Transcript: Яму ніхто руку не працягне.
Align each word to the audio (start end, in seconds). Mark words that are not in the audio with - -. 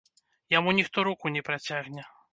Яму 0.53 0.73
ніхто 0.79 1.05
руку 1.09 1.25
не 1.37 1.41
працягне. 1.51 2.09